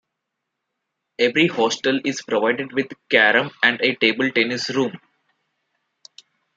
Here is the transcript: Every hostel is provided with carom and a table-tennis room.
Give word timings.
Every 1.19 1.45
hostel 1.45 1.99
is 2.03 2.23
provided 2.23 2.71
with 2.73 2.87
carom 3.11 3.51
and 3.61 3.79
a 3.81 3.93
table-tennis 3.93 4.71
room. 4.71 4.97